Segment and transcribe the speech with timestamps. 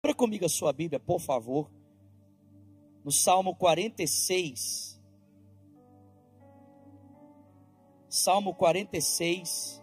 [0.00, 1.68] Abra comigo a sua Bíblia, por favor.
[3.04, 4.96] No Salmo 46.
[8.08, 9.82] Salmo 46.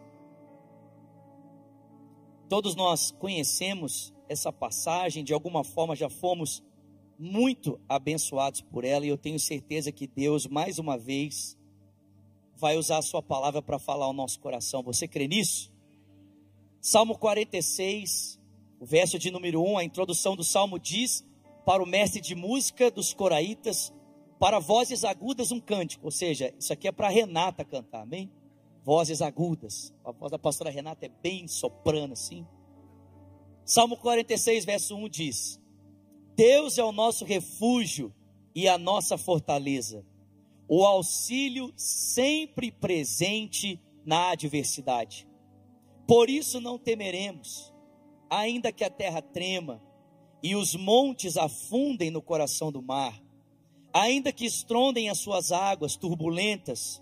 [2.48, 6.64] Todos nós conhecemos essa passagem, de alguma forma já fomos
[7.20, 11.58] muito abençoados por ela, e eu tenho certeza que Deus, mais uma vez,
[12.56, 14.82] vai usar a sua palavra para falar ao nosso coração.
[14.84, 15.74] Você crê nisso?
[16.80, 18.40] Salmo 46,
[18.80, 21.26] o verso de número 1, a introdução do salmo diz:
[21.66, 23.94] Para o mestre de música dos coraitas,
[24.40, 26.06] para vozes agudas um cântico.
[26.06, 28.32] Ou seja, isso aqui é para Renata cantar, amém?
[28.84, 29.94] Vozes agudas.
[30.04, 32.46] A voz da pastora Renata é bem soprano assim.
[33.64, 35.60] Salmo 46, verso 1 diz:
[36.36, 38.14] Deus é o nosso refúgio
[38.54, 40.06] e a nossa fortaleza,
[40.68, 45.28] o auxílio sempre presente na adversidade.
[46.08, 47.74] Por isso não temeremos,
[48.30, 49.82] ainda que a terra trema
[50.42, 53.22] e os montes afundem no coração do mar,
[53.94, 57.02] ainda que estrondem as suas águas turbulentas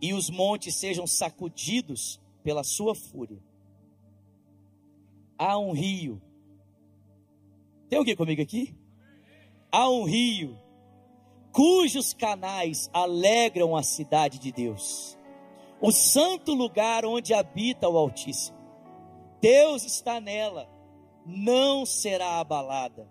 [0.00, 3.42] e os montes sejam sacudidos pela sua fúria.
[5.38, 6.20] Há um rio.
[7.88, 8.74] Tem alguém comigo aqui?
[9.70, 10.58] Há um rio
[11.52, 15.18] cujos canais alegram a cidade de Deus,
[15.80, 18.61] o santo lugar onde habita o Altíssimo.
[19.42, 20.70] Deus está nela,
[21.26, 23.10] não será abalada.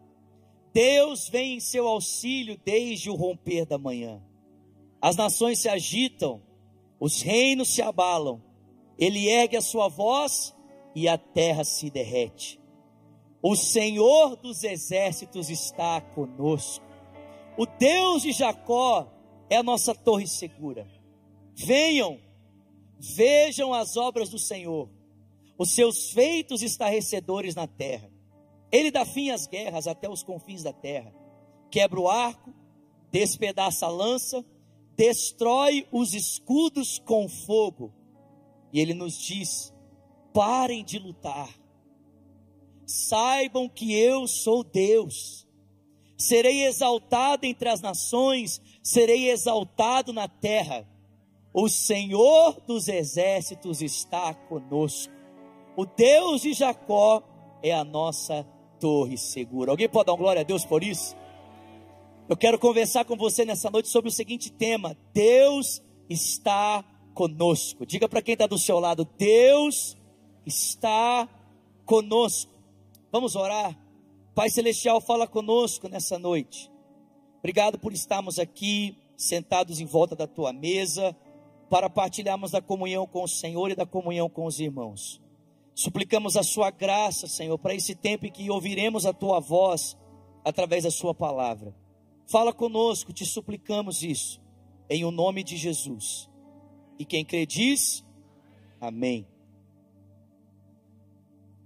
[0.73, 4.23] Deus vem em seu auxílio desde o romper da manhã.
[5.01, 6.41] As nações se agitam,
[6.97, 8.41] os reinos se abalam.
[8.97, 10.55] Ele ergue a sua voz
[10.95, 12.61] e a terra se derrete.
[13.43, 16.85] O Senhor dos exércitos está conosco.
[17.57, 19.11] O Deus de Jacó
[19.49, 20.87] é a nossa torre segura.
[21.55, 22.21] Venham,
[22.97, 24.87] vejam as obras do Senhor,
[25.61, 28.09] os seus feitos estarrecedores na terra.
[28.71, 31.13] Ele dá fim às guerras até os confins da terra.
[31.69, 32.51] Quebra o arco,
[33.11, 34.43] despedaça a lança,
[34.97, 37.93] destrói os escudos com fogo.
[38.73, 39.71] E ele nos diz:
[40.33, 41.55] parem de lutar.
[42.87, 45.47] Saibam que eu sou Deus.
[46.17, 50.89] Serei exaltado entre as nações, serei exaltado na terra.
[51.53, 55.20] O Senhor dos exércitos está conosco.
[55.75, 57.23] O Deus de Jacó
[57.63, 58.45] é a nossa
[58.79, 59.71] torre segura.
[59.71, 61.15] Alguém pode dar glória a Deus por isso?
[62.27, 66.83] Eu quero conversar com você nessa noite sobre o seguinte tema: Deus está
[67.13, 67.85] conosco.
[67.85, 69.95] Diga para quem está do seu lado: Deus
[70.45, 71.27] está
[71.85, 72.51] conosco.
[73.11, 73.77] Vamos orar.
[74.33, 76.71] Pai Celestial, fala conosco nessa noite.
[77.39, 81.15] Obrigado por estarmos aqui, sentados em volta da tua mesa,
[81.69, 85.20] para partilharmos da comunhão com o Senhor e da comunhão com os irmãos.
[85.73, 89.97] Suplicamos a sua graça, Senhor, para esse tempo em que ouviremos a tua voz
[90.43, 91.75] através da sua palavra.
[92.27, 94.41] Fala conosco, te suplicamos isso,
[94.89, 96.29] em o nome de Jesus.
[96.99, 98.05] E quem crê diz,
[98.79, 99.27] amém.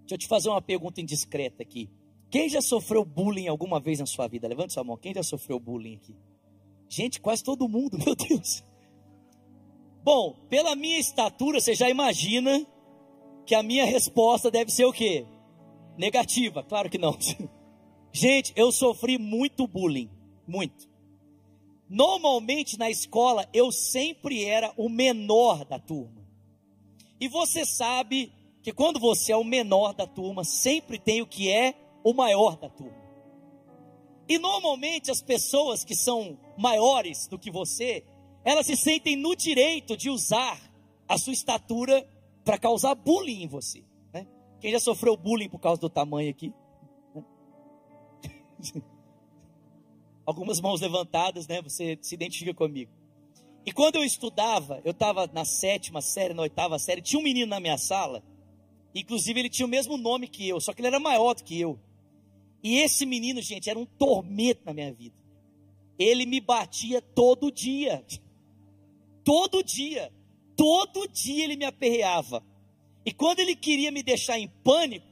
[0.01, 1.89] Deixa eu te fazer uma pergunta indiscreta aqui.
[2.29, 4.47] Quem já sofreu bullying alguma vez na sua vida?
[4.47, 4.97] Levante sua mão.
[4.97, 6.15] Quem já sofreu bullying aqui?
[6.87, 8.63] Gente, quase todo mundo, meu Deus.
[10.03, 12.65] Bom, pela minha estatura, você já imagina
[13.45, 15.25] que a minha resposta deve ser o quê?
[15.97, 17.17] Negativa, claro que não.
[18.11, 20.09] Gente, eu sofri muito bullying,
[20.47, 20.89] muito.
[21.89, 26.25] Normalmente na escola eu sempre era o menor da turma.
[27.19, 28.31] E você sabe
[28.63, 32.57] que quando você é o menor da turma, sempre tem o que é o maior
[32.57, 33.05] da turma.
[34.27, 38.03] E normalmente as pessoas que são maiores do que você,
[38.43, 40.59] elas se sentem no direito de usar
[41.07, 42.07] a sua estatura
[42.45, 43.83] para causar bullying em você.
[44.13, 44.25] Né?
[44.61, 46.53] Quem já sofreu bullying por causa do tamanho aqui?
[50.25, 51.61] Algumas mãos levantadas, né?
[51.61, 52.91] Você se identifica comigo.
[53.65, 57.49] E quando eu estudava, eu estava na sétima série, na oitava série, tinha um menino
[57.49, 58.23] na minha sala
[58.95, 61.59] Inclusive, ele tinha o mesmo nome que eu, só que ele era maior do que
[61.59, 61.77] eu.
[62.63, 65.15] E esse menino, gente, era um tormento na minha vida.
[65.99, 68.03] Ele me batia todo dia.
[69.25, 70.13] Todo dia.
[70.55, 72.43] Todo dia ele me aperreava.
[73.05, 75.05] E quando ele queria me deixar em pânico,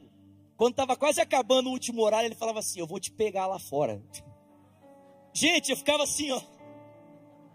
[0.56, 3.60] quando estava quase acabando o último horário, ele falava assim: Eu vou te pegar lá
[3.60, 4.01] fora.
[5.34, 6.42] Gente, eu ficava assim, ó.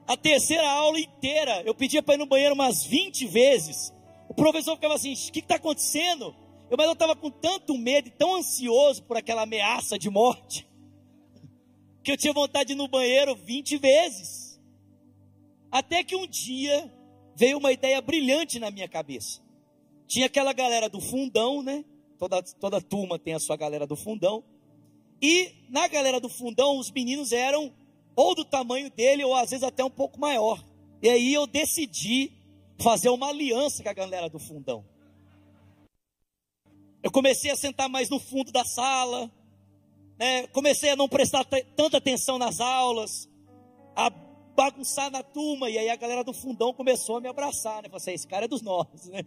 [0.07, 3.93] A terceira aula inteira, eu pedia para ir no banheiro umas 20 vezes.
[4.29, 6.35] O professor ficava assim: o que está acontecendo?
[6.71, 10.69] Eu, mas eu estava com tanto medo e tão ansioso por aquela ameaça de morte,
[12.03, 14.61] que eu tinha vontade de ir no banheiro 20 vezes.
[15.71, 16.91] Até que um dia
[17.39, 19.41] veio uma ideia brilhante na minha cabeça.
[20.09, 21.85] Tinha aquela galera do fundão, né?
[22.19, 24.43] Toda, toda turma tem a sua galera do fundão.
[25.23, 27.73] E na galera do fundão, os meninos eram
[28.17, 30.65] ou do tamanho dele, ou às vezes até um pouco maior.
[31.01, 32.33] E aí eu decidi
[32.81, 34.85] fazer uma aliança com a galera do fundão.
[37.05, 39.31] Eu comecei a sentar mais no fundo da sala,
[40.19, 40.49] né?
[40.49, 43.29] comecei a não prestar tanta atenção nas aulas,
[44.59, 47.89] bagunçar na turma, e aí a galera do fundão começou a me abraçar, né?
[47.89, 49.25] Falei assim, esse cara é dos nossos, né?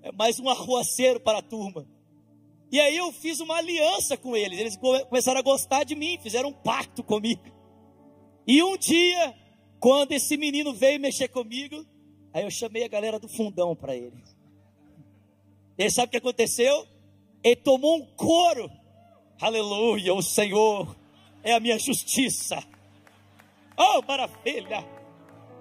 [0.00, 1.86] É mais um arruaceiro para a turma.
[2.72, 6.48] E aí eu fiz uma aliança com eles, eles começaram a gostar de mim, fizeram
[6.48, 7.42] um pacto comigo.
[8.46, 9.36] E um dia,
[9.78, 11.84] quando esse menino veio mexer comigo,
[12.32, 14.24] aí eu chamei a galera do fundão para ele.
[15.76, 16.86] Ele sabe o que aconteceu?
[17.44, 18.70] Ele tomou um couro.
[19.38, 20.96] Aleluia, o Senhor
[21.42, 22.64] é a minha justiça.
[23.82, 24.86] Oh, maravilha!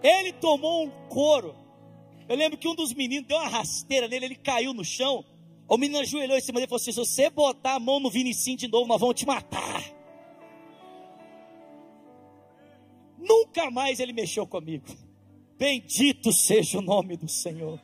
[0.04, 1.56] Ele tomou um couro.
[2.27, 5.24] Eu lembro que um dos meninos deu uma rasteira nele, ele caiu no chão.
[5.69, 8.10] O menino ajoelhou em cima dele e falou assim: se você botar a mão no
[8.10, 9.83] Vinicinho de novo, nós vamos te matar.
[13.18, 14.86] Nunca mais ele mexeu comigo.
[15.57, 17.80] Bendito seja o nome do Senhor.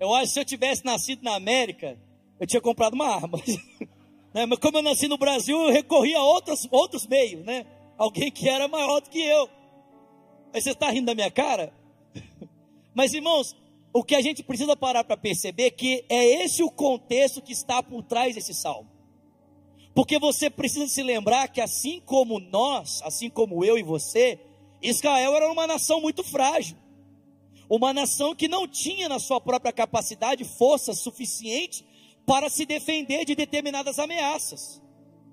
[0.00, 1.98] Eu acho que se eu tivesse nascido na América,
[2.40, 3.38] eu tinha comprado uma arma.
[4.32, 4.46] Né?
[4.46, 7.66] Mas como eu nasci no Brasil, eu recorri a outros, outros meios, né?
[7.96, 9.48] Alguém que era maior do que eu.
[10.52, 11.72] Aí você está rindo da minha cara?
[12.94, 13.56] Mas irmãos,
[13.92, 17.52] o que a gente precisa parar para perceber é que é esse o contexto que
[17.52, 18.88] está por trás desse salmo.
[19.94, 24.38] Porque você precisa se lembrar que assim como nós, assim como eu e você,
[24.80, 26.76] Israel era uma nação muito frágil.
[27.68, 31.84] Uma nação que não tinha na sua própria capacidade força suficiente
[32.28, 34.82] para se defender de determinadas ameaças.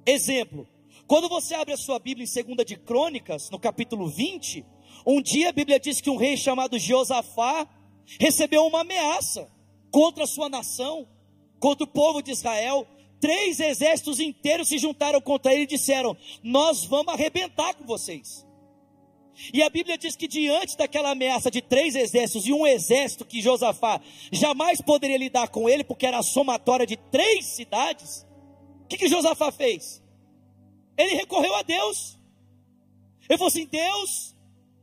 [0.06, 0.65] Exemplo,
[1.06, 4.65] quando você abre a sua Bíblia em 2 de Crônicas, no capítulo 20,
[5.06, 7.68] um dia a Bíblia diz que um rei chamado Josafá
[8.18, 9.51] recebeu uma ameaça
[9.92, 11.06] contra a sua nação,
[11.59, 12.88] contra o povo de Israel.
[13.19, 18.44] Três exércitos inteiros se juntaram contra ele e disseram: Nós vamos arrebentar com vocês.
[19.53, 23.41] E a Bíblia diz que diante daquela ameaça de três exércitos e um exército que
[23.41, 24.01] Josafá
[24.31, 28.25] jamais poderia lidar com ele, porque era a somatória de três cidades,
[28.83, 30.01] o que, que Josafá fez?
[30.97, 32.17] Ele recorreu a Deus.
[33.27, 34.35] Ele falou assim: Deus,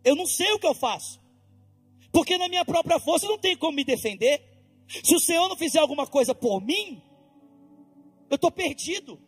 [0.05, 1.21] eu não sei o que eu faço,
[2.13, 4.43] porque na minha própria força não tem como me defender.
[5.03, 7.01] Se o Senhor não fizer alguma coisa por mim,
[8.29, 9.19] eu estou perdido.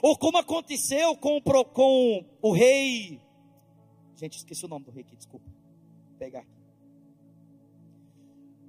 [0.00, 3.20] Ou como aconteceu com, com o rei
[4.16, 5.46] Gente, esqueci o nome do rei aqui, desculpa.
[5.46, 6.64] Vou pegar aqui.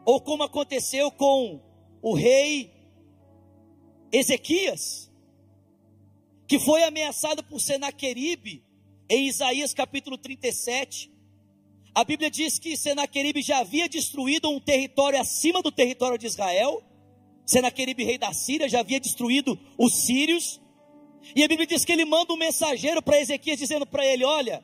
[0.05, 1.59] Ou como aconteceu com
[2.01, 2.71] o rei
[4.11, 5.11] Ezequias,
[6.47, 8.63] que foi ameaçado por Senaqueribe
[9.09, 11.11] em Isaías capítulo 37.
[11.93, 16.83] A Bíblia diz que Senaqueribe já havia destruído um território acima do território de Israel.
[17.45, 20.61] Senaqueribe, rei da Síria, já havia destruído os sírios.
[21.35, 24.63] E a Bíblia diz que ele manda um mensageiro para Ezequias dizendo para ele: Olha,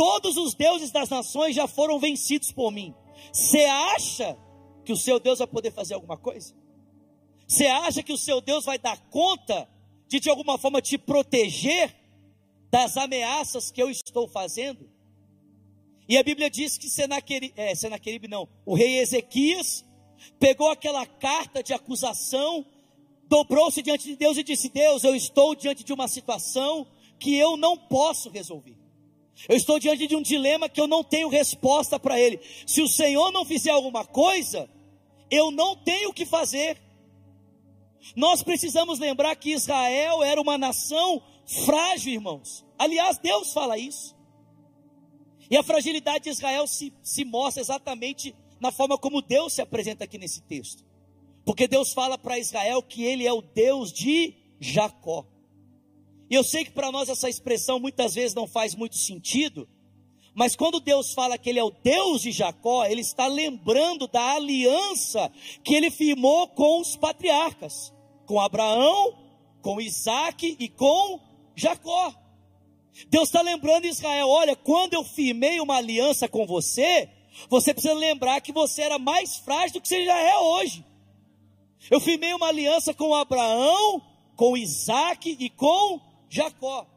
[0.00, 2.94] Todos os deuses das nações já foram vencidos por mim.
[3.30, 4.34] Você acha
[4.82, 6.54] que o seu Deus vai poder fazer alguma coisa?
[7.46, 9.68] Você acha que o seu Deus vai dar conta
[10.08, 11.94] de de alguma forma te proteger
[12.70, 14.90] das ameaças que eu estou fazendo?
[16.08, 16.86] E a Bíblia diz que
[17.54, 19.84] é, Senaqueribe não, o rei Ezequias
[20.38, 22.64] pegou aquela carta de acusação,
[23.28, 26.86] dobrou-se diante de Deus e disse: Deus, eu estou diante de uma situação
[27.18, 28.80] que eu não posso resolver.
[29.48, 32.40] Eu estou diante de um dilema que eu não tenho resposta para ele.
[32.66, 34.68] Se o Senhor não fizer alguma coisa,
[35.30, 36.78] eu não tenho o que fazer.
[38.16, 41.22] Nós precisamos lembrar que Israel era uma nação
[41.64, 42.64] frágil, irmãos.
[42.78, 44.16] Aliás, Deus fala isso.
[45.50, 50.04] E a fragilidade de Israel se, se mostra exatamente na forma como Deus se apresenta
[50.04, 50.84] aqui nesse texto.
[51.44, 55.26] Porque Deus fala para Israel que ele é o Deus de Jacó.
[56.30, 59.68] E eu sei que para nós essa expressão muitas vezes não faz muito sentido,
[60.32, 64.34] mas quando Deus fala que Ele é o Deus de Jacó, Ele está lembrando da
[64.34, 65.30] aliança
[65.64, 67.92] que Ele firmou com os patriarcas,
[68.26, 69.18] com Abraão,
[69.60, 71.20] com Isaac e com
[71.56, 72.14] Jacó.
[73.08, 77.08] Deus está lembrando Israel: olha, quando eu firmei uma aliança com você,
[77.48, 80.84] você precisa lembrar que você era mais frágil do que você já é hoje.
[81.90, 84.00] Eu firmei uma aliança com Abraão,
[84.36, 86.88] com Isaac e com Jacó.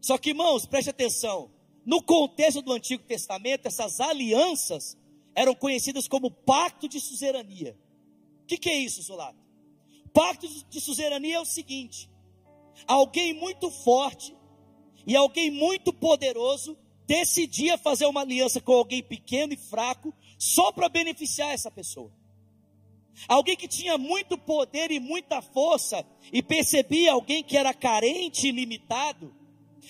[0.00, 1.50] Só que, irmãos, preste atenção.
[1.84, 4.96] No contexto do Antigo Testamento, essas alianças
[5.34, 7.76] eram conhecidas como pacto de suzerania.
[8.44, 9.38] O que, que, é isso, Zulato?
[10.14, 12.08] Pacto de suzerania é o seguinte:
[12.86, 14.36] alguém muito forte
[15.06, 20.88] e alguém muito poderoso decidia fazer uma aliança com alguém pequeno e fraco só para
[20.88, 22.12] beneficiar essa pessoa.
[23.28, 28.52] Alguém que tinha muito poder e muita força e percebia alguém que era carente e
[28.52, 29.34] limitado,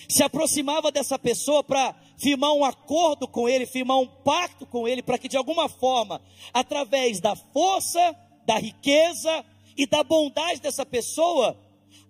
[0.09, 5.03] se aproximava dessa pessoa para firmar um acordo com ele, firmar um pacto com ele,
[5.03, 6.21] para que de alguma forma,
[6.53, 9.45] através da força, da riqueza
[9.77, 11.57] e da bondade dessa pessoa,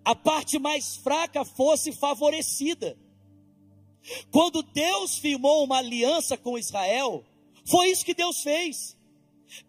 [0.03, 2.97] a parte mais fraca fosse favorecida.
[4.31, 7.23] Quando Deus firmou uma aliança com Israel,
[7.65, 8.97] foi isso que Deus fez.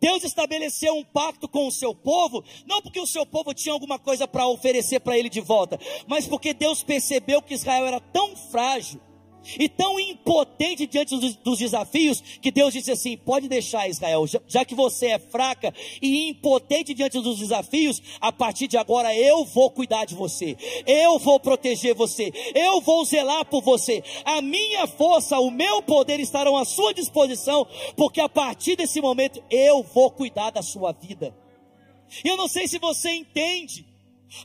[0.00, 3.98] Deus estabeleceu um pacto com o seu povo, não porque o seu povo tinha alguma
[3.98, 8.36] coisa para oferecer para ele de volta, mas porque Deus percebeu que Israel era tão
[8.36, 9.00] frágil
[9.58, 14.40] e tão impotente diante dos, dos, desafios que Deus disse assim: pode deixar Israel, já,
[14.46, 19.44] já, que você é fraca e impotente diante dos desafios, a partir de agora eu
[19.44, 24.02] vou cuidar de você, eu vou proteger você, eu vou zelar por você.
[24.24, 29.42] A minha força, o meu poder estarão à sua disposição, porque a partir desse momento
[29.50, 31.34] eu vou cuidar da sua vida.
[32.24, 33.93] Eu não sei se você entende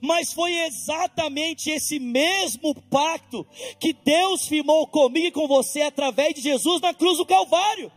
[0.01, 3.45] mas foi exatamente esse mesmo pacto
[3.79, 7.91] que Deus firmou comigo e com você através de Jesus na cruz do Calvário.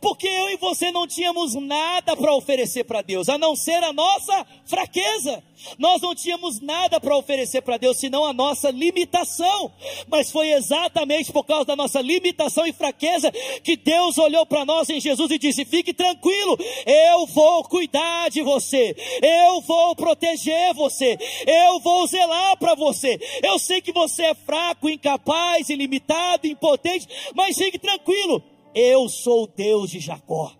[0.00, 3.92] Porque eu e você não tínhamos nada para oferecer para Deus, a não ser a
[3.92, 5.42] nossa fraqueza.
[5.78, 9.70] Nós não tínhamos nada para oferecer para Deus, senão a nossa limitação.
[10.08, 13.30] Mas foi exatamente por causa da nossa limitação e fraqueza
[13.62, 18.42] que Deus olhou para nós em Jesus e disse: Fique tranquilo, eu vou cuidar de
[18.42, 23.18] você, eu vou proteger você, eu vou zelar para você.
[23.42, 28.42] Eu sei que você é fraco, incapaz, ilimitado, impotente, mas fique tranquilo,
[28.74, 30.56] eu sou o Deus de Jacó.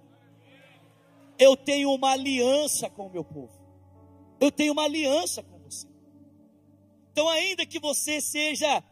[1.39, 3.59] Eu tenho uma aliança com o meu povo.
[4.41, 5.87] Eu tenho uma aliança com você.
[7.13, 8.83] Então, ainda que você seja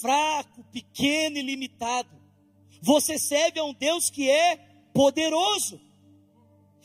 [0.00, 2.10] fraco, pequeno e limitado,
[2.80, 4.56] você serve a um Deus que é
[4.92, 5.80] poderoso.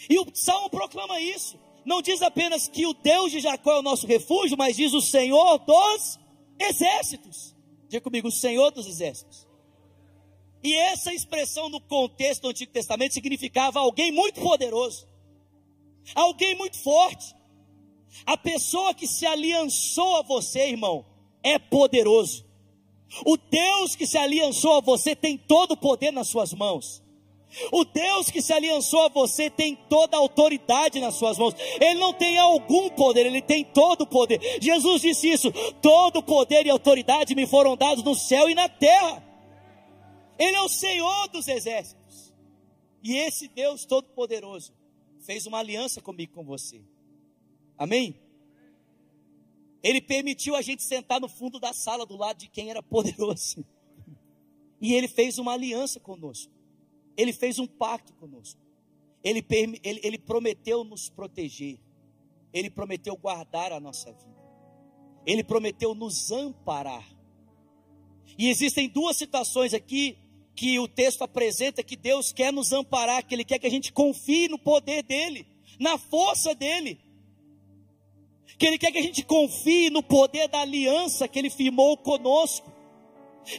[0.09, 1.59] E o Salmo proclama isso.
[1.85, 5.01] Não diz apenas que o Deus de Jacó é o nosso refúgio, mas diz o
[5.01, 6.19] Senhor dos
[6.59, 7.55] exércitos.
[7.87, 9.46] Diga comigo, o Senhor dos exércitos.
[10.63, 15.07] E essa expressão no contexto do Antigo Testamento significava alguém muito poderoso,
[16.15, 17.35] alguém muito forte.
[18.25, 21.05] A pessoa que se aliançou a você, irmão,
[21.43, 22.45] é poderoso.
[23.25, 27.01] O Deus que se aliançou a você tem todo o poder nas suas mãos.
[27.71, 31.55] O Deus que se aliançou a você tem toda a autoridade nas suas mãos.
[31.79, 34.39] Ele não tem algum poder, ele tem todo o poder.
[34.61, 39.23] Jesus disse isso: todo poder e autoridade me foram dados no céu e na terra.
[40.37, 42.33] Ele é o Senhor dos exércitos.
[43.03, 44.73] E esse Deus Todo-Poderoso
[45.21, 46.81] fez uma aliança comigo com você.
[47.77, 48.19] Amém?
[49.83, 53.65] Ele permitiu a gente sentar no fundo da sala do lado de quem era poderoso.
[54.79, 56.53] E ele fez uma aliança conosco.
[57.17, 58.61] Ele fez um pacto conosco.
[59.23, 59.43] Ele,
[59.83, 61.79] ele, ele prometeu nos proteger.
[62.53, 64.37] Ele prometeu guardar a nossa vida.
[65.25, 67.03] Ele prometeu nos amparar.
[68.37, 70.15] E existem duas situações aqui
[70.57, 73.93] que o texto apresenta que Deus quer nos amparar, que Ele quer que a gente
[73.93, 75.45] confie no poder dEle,
[75.79, 76.99] na força dEle.
[78.57, 82.73] Que Ele quer que a gente confie no poder da aliança que Ele firmou conosco.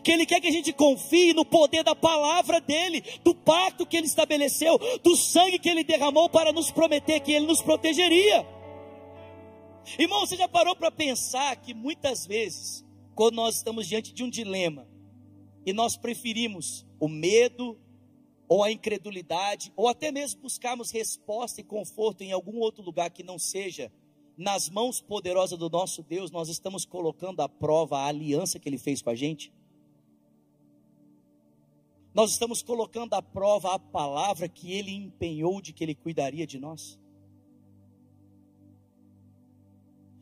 [0.03, 3.97] Que Ele quer que a gente confie no poder da palavra dEle, do pacto que
[3.97, 8.45] Ele estabeleceu, do sangue que Ele derramou para nos prometer que Ele nos protegeria.
[9.97, 14.29] Irmão, você já parou para pensar que muitas vezes, quando nós estamos diante de um
[14.29, 14.85] dilema,
[15.65, 17.79] e nós preferimos o medo
[18.49, 23.23] ou a incredulidade, ou até mesmo buscarmos resposta e conforto em algum outro lugar que
[23.23, 23.93] não seja
[24.39, 28.79] nas mãos poderosas do nosso Deus, nós estamos colocando à prova a aliança que Ele
[28.79, 29.53] fez com a gente?
[32.15, 36.59] Nós estamos colocando à prova a palavra que Ele empenhou de que Ele cuidaria de
[36.59, 36.99] nós?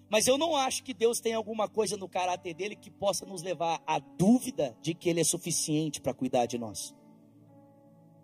[0.08, 3.42] Mas eu não acho que Deus tem alguma coisa no caráter dele que possa nos
[3.42, 6.94] levar à dúvida de que ele é suficiente para cuidar de nós.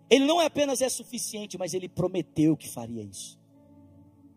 [0.09, 3.39] Ele não apenas é suficiente, mas ele prometeu que faria isso.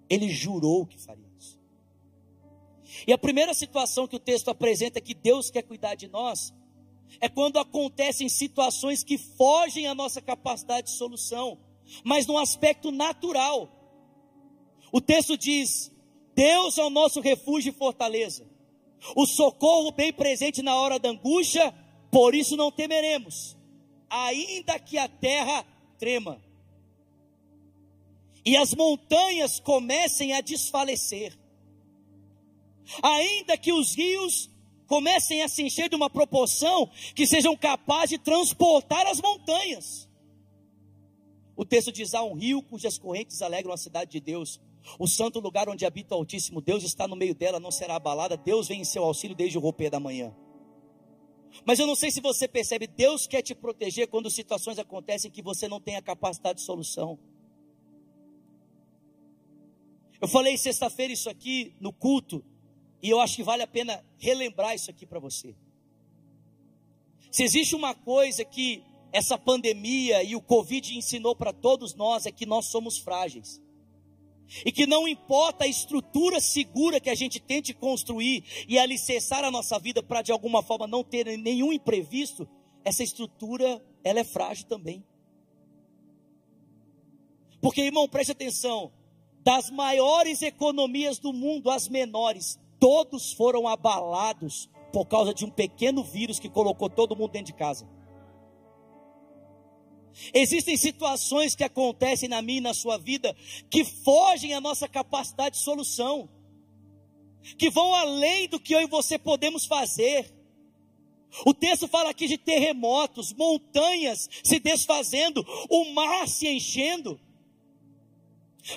[0.09, 1.59] Ele jurou que faria isso.
[3.07, 6.55] E a primeira situação que o texto apresenta que Deus quer cuidar de nós
[7.21, 11.59] é quando acontecem situações que fogem à nossa capacidade de solução,
[12.05, 13.71] mas num aspecto natural.
[14.93, 15.93] O texto diz:
[16.37, 18.47] Deus é o nosso refúgio e fortaleza,
[19.16, 21.75] o socorro bem presente na hora da angústia,
[22.11, 23.57] por isso não temeremos,
[24.11, 25.66] ainda que a terra
[25.99, 26.45] trema.
[28.45, 31.37] E as montanhas comecem a desfalecer,
[33.02, 34.50] ainda que os rios
[34.87, 40.07] comecem a se encher de uma proporção que sejam capazes de transportar as montanhas.
[41.57, 44.61] O texto diz: há um rio cujas correntes alegram a cidade de Deus,
[44.99, 48.37] O santo lugar onde habita o Altíssimo Deus está no meio dela, não será abalada.
[48.37, 50.35] Deus vem em seu auxílio desde o romper da manhã.
[51.64, 55.43] Mas eu não sei se você percebe, Deus quer te proteger quando situações acontecem que
[55.43, 57.19] você não tem a capacidade de solução.
[60.21, 62.45] Eu falei sexta-feira isso aqui no culto,
[63.02, 65.55] e eu acho que vale a pena relembrar isso aqui para você.
[67.31, 72.33] Se existe uma coisa que essa pandemia e o Covid ensinou para todos nós, é
[72.33, 73.62] que nós somos frágeis.
[74.65, 79.50] E que não importa a estrutura segura que a gente tente construir e alicerçar a
[79.50, 82.49] nossa vida para de alguma forma não ter nenhum imprevisto,
[82.85, 85.05] essa estrutura ela é frágil também.
[87.61, 88.93] Porque, irmão, preste atenção,
[89.43, 96.05] das maiores economias do mundo às menores, todos foram abalados por causa de um pequeno
[96.05, 97.88] vírus que colocou todo mundo dentro de casa.
[100.33, 103.37] Existem situações que acontecem na minha e na sua vida
[103.71, 106.29] que fogem à nossa capacidade de solução,
[107.59, 110.33] que vão além do que eu e você podemos fazer.
[111.45, 117.21] O texto fala aqui de terremotos, montanhas se desfazendo, o mar se enchendo.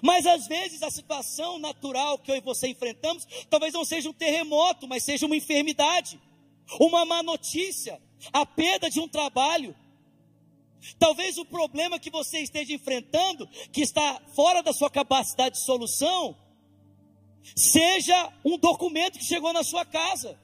[0.03, 4.13] Mas às vezes a situação natural que eu e você enfrentamos, talvez não seja um
[4.13, 6.19] terremoto, mas seja uma enfermidade,
[6.79, 7.99] uma má notícia,
[8.31, 9.75] a perda de um trabalho,
[10.97, 16.37] Talvez o problema que você esteja enfrentando, que está fora da sua capacidade de solução,
[17.55, 20.39] seja um documento que chegou na sua casa.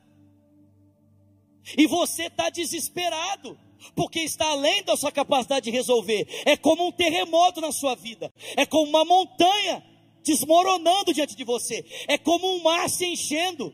[1.78, 3.58] E você está desesperado,
[3.96, 6.28] porque está além da sua capacidade de resolver.
[6.46, 9.84] É como um terremoto na sua vida, é como uma montanha
[10.24, 13.74] desmoronando diante de você, é como um mar se enchendo.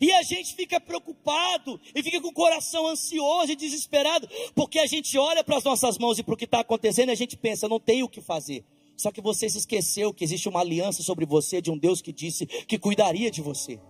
[0.00, 4.86] E a gente fica preocupado e fica com o coração ansioso e desesperado, porque a
[4.86, 7.36] gente olha para as nossas mãos e para o que está acontecendo e a gente
[7.36, 8.64] pensa, não tem o que fazer.
[8.96, 12.12] Só que você se esqueceu que existe uma aliança sobre você de um Deus que
[12.12, 13.80] disse que cuidaria de você.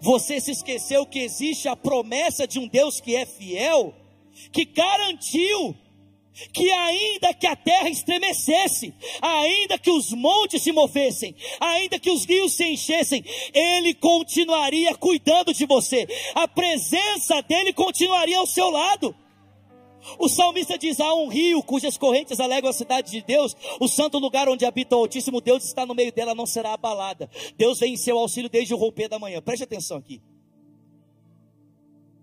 [0.00, 3.94] Você se esqueceu que existe a promessa de um Deus que é fiel,
[4.52, 5.76] que garantiu
[6.52, 12.24] que ainda que a terra estremecesse, ainda que os montes se movessem, ainda que os
[12.24, 19.14] rios se enchessem, ele continuaria cuidando de você, a presença dele continuaria ao seu lado.
[20.18, 24.18] O salmista diz: há um rio cujas correntes alegam a cidade de Deus, o santo
[24.18, 27.28] lugar onde habita o Altíssimo Deus está no meio dela, não será abalada.
[27.56, 29.42] Deus vem em seu auxílio desde o romper da manhã.
[29.42, 30.22] Preste atenção aqui.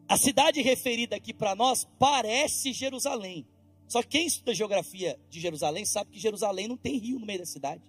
[0.08, 3.46] A cidade referida aqui para nós parece Jerusalém.
[3.94, 7.38] Só que quem estuda geografia de Jerusalém sabe que Jerusalém não tem rio no meio
[7.38, 7.84] da cidade.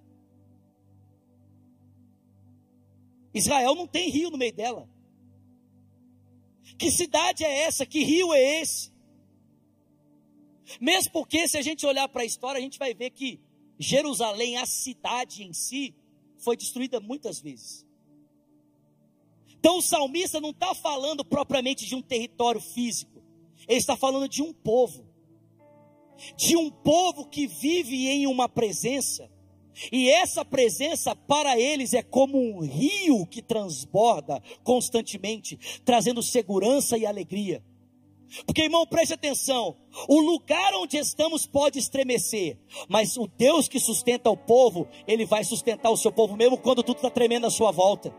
[3.32, 4.86] Israel não tem rio no meio dela.
[6.76, 7.86] Que cidade é essa?
[7.86, 8.92] Que rio é esse?
[10.78, 13.40] Mesmo porque, se a gente olhar para a história, a gente vai ver que
[13.78, 15.94] Jerusalém, a cidade em si,
[16.36, 17.86] foi destruída muitas vezes.
[19.48, 23.24] Então o salmista não está falando propriamente de um território físico,
[23.66, 25.03] ele está falando de um povo
[26.36, 29.30] de um povo que vive em uma presença,
[29.90, 37.04] e essa presença para eles é como um rio que transborda constantemente, trazendo segurança e
[37.04, 37.62] alegria.
[38.46, 39.76] Porque, irmão, preste atenção:
[40.08, 45.44] o lugar onde estamos pode estremecer, mas o Deus que sustenta o povo, ele vai
[45.44, 48.14] sustentar o seu povo, mesmo quando tudo está tremendo à sua volta.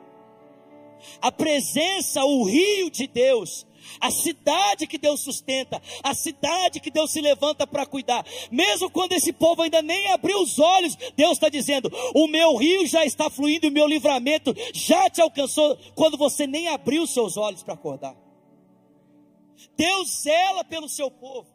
[1.22, 3.66] A presença, o rio de Deus,
[4.00, 9.14] a cidade que Deus sustenta, a cidade que Deus se levanta para cuidar, mesmo quando
[9.14, 13.30] esse povo ainda nem abriu os olhos, Deus está dizendo: o meu rio já está
[13.30, 17.74] fluindo, o meu livramento já te alcançou, quando você nem abriu os seus olhos para
[17.74, 18.16] acordar.
[19.78, 21.48] Deus zela pelo seu povo,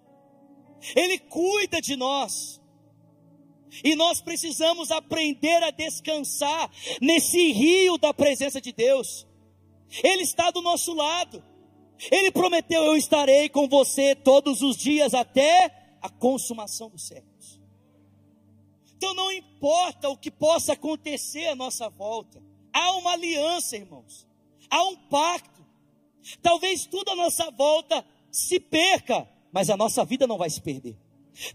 [0.95, 2.61] Ele cuida de nós.
[3.85, 6.69] E nós precisamos aprender a descansar
[7.01, 9.25] nesse rio da presença de Deus.
[10.03, 11.43] Ele está do nosso lado.
[12.11, 17.61] Ele prometeu: Eu estarei com você todos os dias até a consumação dos séculos.
[18.97, 24.27] Então não importa o que possa acontecer à nossa volta, há uma aliança, irmãos,
[24.69, 25.61] há um pacto.
[26.43, 30.99] Talvez tudo à nossa volta se perca, mas a nossa vida não vai se perder.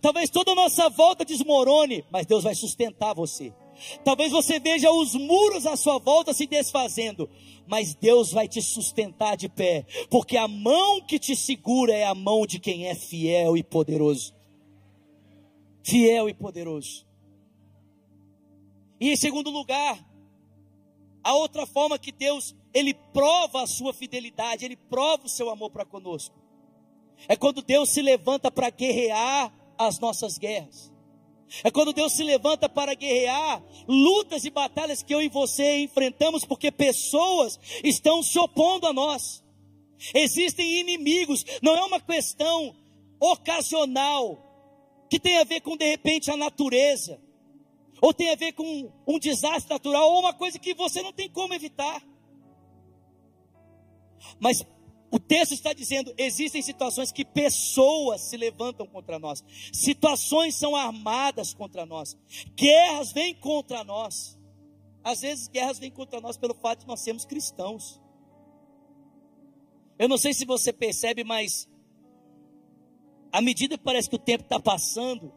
[0.02, 3.54] Talvez toda a nossa volta desmorone, mas Deus vai sustentar você.
[4.04, 7.30] Talvez você veja os muros à sua volta se desfazendo,
[7.68, 12.16] mas Deus vai te sustentar de pé, porque a mão que te segura é a
[12.16, 14.34] mão de quem é fiel e poderoso.
[15.84, 17.06] Fiel e poderoso.
[19.00, 20.04] E em segundo lugar,
[21.24, 25.72] a outra forma que Deus, ele prova a sua fidelidade, ele prova o seu amor
[25.72, 26.36] para conosco.
[27.28, 30.92] É quando Deus se levanta para guerrear as nossas guerras.
[31.63, 36.46] É quando Deus se levanta para guerrear lutas e batalhas que eu e você enfrentamos,
[36.46, 39.44] porque pessoas estão se opondo a nós.
[40.13, 42.76] Existem inimigos, não é uma questão
[43.20, 44.41] ocasional,
[45.10, 47.20] que tem a ver com de repente a natureza,
[48.02, 51.30] ou tem a ver com um desastre natural, ou uma coisa que você não tem
[51.30, 52.02] como evitar.
[54.39, 54.65] Mas
[55.15, 61.54] o texto está dizendo: existem situações que pessoas se levantam contra nós, situações são armadas
[61.54, 62.17] contra nós,
[62.54, 64.38] guerras vêm contra nós.
[65.01, 68.01] Às vezes, guerras vêm contra nós pelo fato de nós sermos cristãos.
[69.97, 71.69] Eu não sei se você percebe, mas
[73.32, 75.34] à medida que parece que o tempo está passando,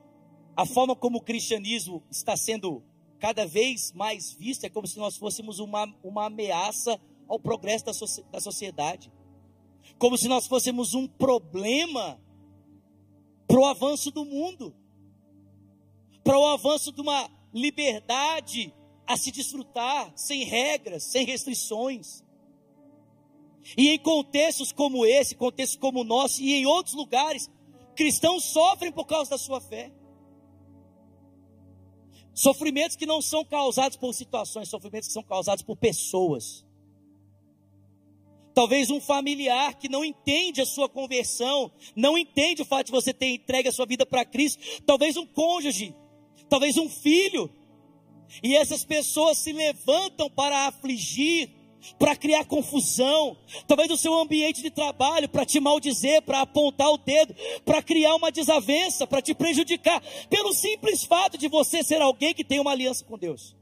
[0.56, 2.82] a forma como o cristianismo está sendo
[3.20, 7.92] cada vez mais visto é como se nós fôssemos uma, uma ameaça ao progresso da,
[8.32, 9.08] da sociedade,
[9.98, 12.20] como se nós fôssemos um problema
[13.46, 14.74] para o avanço do mundo,
[16.22, 18.74] para o avanço de uma liberdade
[19.06, 22.22] a se desfrutar, sem regras, sem restrições.
[23.76, 27.50] E em contextos como esse, contextos como o nosso e em outros lugares,
[27.96, 29.90] cristãos sofrem por causa da sua fé.
[32.34, 36.64] Sofrimentos que não são causados por situações, sofrimentos que são causados por pessoas.
[38.58, 43.14] Talvez um familiar que não entende a sua conversão, não entende o fato de você
[43.14, 44.82] ter entregue a sua vida para Cristo.
[44.84, 45.94] Talvez um cônjuge,
[46.48, 47.48] talvez um filho.
[48.42, 51.50] E essas pessoas se levantam para afligir,
[52.00, 56.98] para criar confusão, talvez no seu ambiente de trabalho, para te maldizer, para apontar o
[56.98, 62.34] dedo, para criar uma desavença, para te prejudicar, pelo simples fato de você ser alguém
[62.34, 63.56] que tem uma aliança com Deus.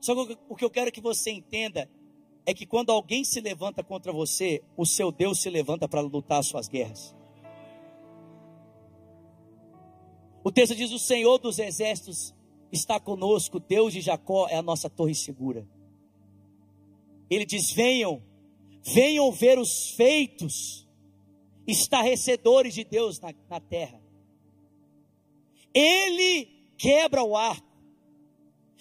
[0.00, 1.90] Só que o que eu quero que você entenda
[2.46, 6.38] é que quando alguém se levanta contra você, o seu Deus se levanta para lutar
[6.38, 7.14] as suas guerras.
[10.44, 12.32] O texto diz: O Senhor dos exércitos
[12.70, 15.66] está conosco, Deus de Jacó é a nossa torre segura.
[17.28, 18.22] Ele diz: venham,
[18.84, 20.86] venham ver os feitos
[21.66, 24.00] estarrecedores de Deus na, na terra.
[25.74, 26.46] Ele
[26.78, 27.66] quebra o arco,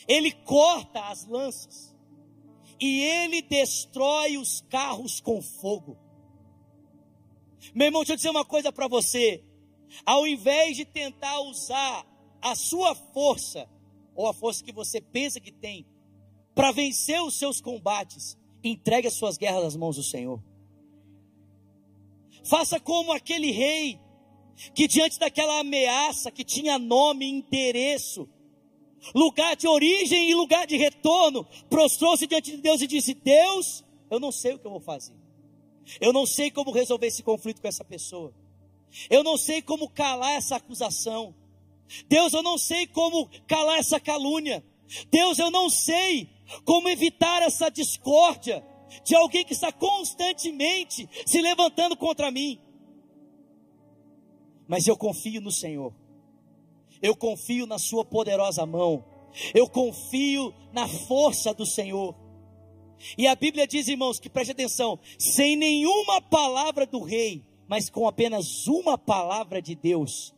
[0.08, 1.95] ele corta as lanças,
[2.80, 5.98] e ele destrói os carros com fogo.
[7.74, 9.44] Meu irmão, deixa eu dizer uma coisa para você.
[10.06, 12.06] Ao invés de tentar usar
[12.42, 13.70] a sua força,
[14.16, 15.86] ou a força que você pensa que tem,
[16.54, 20.42] para vencer os seus combates, entregue as suas guerras nas mãos do Senhor.
[22.44, 24.00] Faça como aquele rei
[24.74, 28.30] que diante daquela ameaça que tinha nome e endereço,
[29.14, 34.20] lugar de origem e lugar de retorno, prostrou-se diante de Deus e disse: Deus, eu
[34.20, 35.16] não sei o que eu vou fazer.
[36.02, 38.34] Eu não sei como resolver esse conflito com essa pessoa.
[39.10, 41.36] Eu não sei como calar essa acusação.
[42.08, 44.64] Deus, eu não sei como calar essa calúnia.
[45.12, 46.30] Deus, eu não sei
[46.64, 48.66] como evitar essa discórdia
[49.04, 52.60] de alguém que está constantemente se levantando contra mim.
[54.68, 55.94] Mas eu confio no Senhor,
[57.02, 59.04] eu confio na Sua poderosa mão,
[59.54, 62.16] eu confio na força do Senhor.
[63.18, 68.08] E a Bíblia diz, irmãos, que preste atenção: sem nenhuma palavra do rei, mas com
[68.08, 70.34] apenas uma palavra de Deus,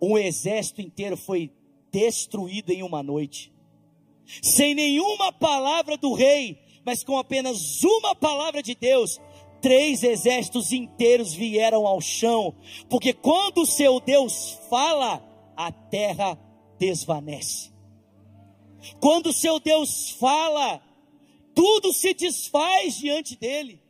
[0.00, 1.50] um exército inteiro foi
[1.90, 3.56] destruído em uma noite
[4.42, 9.20] sem nenhuma palavra do rei, mas com apenas uma palavra de Deus,
[9.60, 12.54] três exércitos inteiros vieram ao chão,
[12.88, 15.22] porque quando o seu Deus fala,
[15.56, 16.38] a terra
[16.78, 17.72] desvanece.
[19.00, 20.80] Quando seu Deus fala,
[21.54, 23.80] tudo se desfaz diante dele.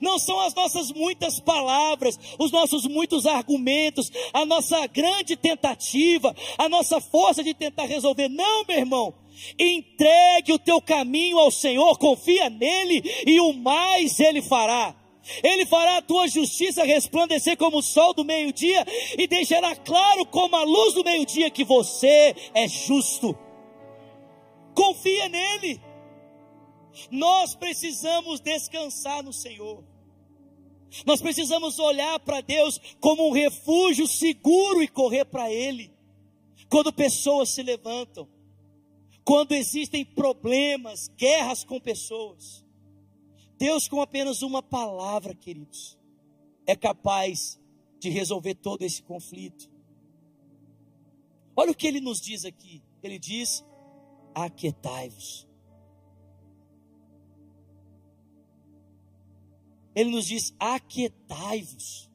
[0.00, 6.68] Não são as nossas muitas palavras, os nossos muitos argumentos, a nossa grande tentativa, a
[6.68, 8.28] nossa força de tentar resolver.
[8.28, 9.14] Não, meu irmão.
[9.58, 14.94] Entregue o teu caminho ao Senhor, confia nele e o mais ele fará.
[15.42, 18.84] Ele fará a tua justiça resplandecer como o sol do meio-dia
[19.18, 23.36] e deixará claro como a luz do meio-dia que você é justo.
[24.74, 25.80] Confia nele.
[27.10, 29.82] Nós precisamos descansar no Senhor.
[31.04, 35.92] Nós precisamos olhar para Deus como um refúgio seguro e correr para Ele.
[36.68, 38.28] Quando pessoas se levantam,
[39.24, 42.64] quando existem problemas, guerras com pessoas,
[43.58, 45.98] Deus, com apenas uma palavra, queridos,
[46.66, 47.60] é capaz
[47.98, 49.70] de resolver todo esse conflito.
[51.56, 52.82] Olha o que ele nos diz aqui.
[53.02, 53.64] Ele diz:
[54.34, 55.48] aquietai-vos.
[59.94, 62.10] Ele nos diz: aquietai-vos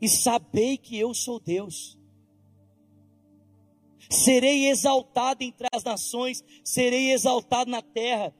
[0.00, 1.98] e sabei que eu sou Deus.
[4.10, 8.34] Serei exaltado entre as nações, serei exaltado na terra.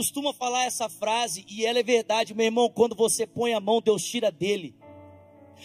[0.00, 2.70] Costuma falar essa frase e ela é verdade, meu irmão.
[2.70, 4.74] Quando você põe a mão, Deus tira dele.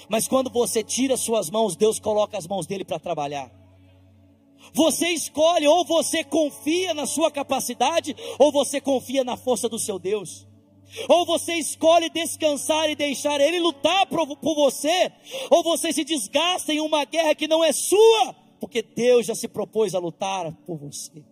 [0.10, 3.50] Mas quando você tira suas mãos, Deus coloca as mãos dele para trabalhar.
[4.74, 9.98] Você escolhe, ou você confia na sua capacidade, ou você confia na força do seu
[9.98, 10.46] Deus.
[11.08, 15.14] Ou você escolhe descansar e deixar Ele lutar por, por você,
[15.50, 19.48] ou você se desgasta em uma guerra que não é sua, porque Deus já se
[19.48, 21.24] propôs a lutar por você.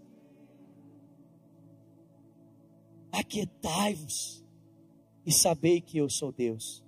[3.13, 4.43] Aquietai-vos
[5.25, 6.83] e sabei que eu sou Deus.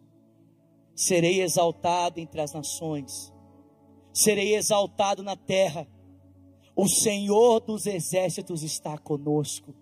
[0.94, 3.32] Serei exaltado entre as nações,
[4.14, 5.88] serei exaltado na terra
[6.76, 9.74] o Senhor dos exércitos está conosco.